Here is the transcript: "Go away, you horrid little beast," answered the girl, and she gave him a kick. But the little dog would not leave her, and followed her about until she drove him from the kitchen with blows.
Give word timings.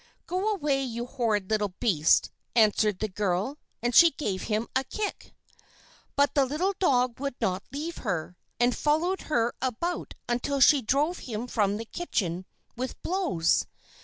"Go 0.25 0.51
away, 0.51 0.81
you 0.83 1.05
horrid 1.05 1.51
little 1.51 1.75
beast," 1.79 2.31
answered 2.55 2.97
the 2.97 3.07
girl, 3.07 3.59
and 3.83 3.93
she 3.93 4.09
gave 4.09 4.41
him 4.49 4.67
a 4.75 4.83
kick. 4.83 5.35
But 6.15 6.33
the 6.33 6.43
little 6.43 6.73
dog 6.79 7.19
would 7.19 7.35
not 7.39 7.61
leave 7.71 7.97
her, 7.97 8.35
and 8.59 8.75
followed 8.75 9.21
her 9.29 9.53
about 9.61 10.15
until 10.27 10.59
she 10.59 10.81
drove 10.81 11.19
him 11.19 11.45
from 11.45 11.77
the 11.77 11.85
kitchen 11.85 12.47
with 12.75 12.99
blows. 13.03 13.67